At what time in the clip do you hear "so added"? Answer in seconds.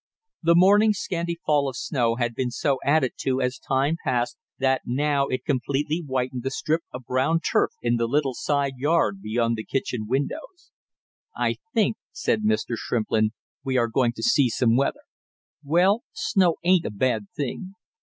2.49-3.11